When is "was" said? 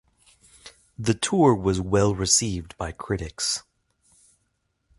1.53-1.79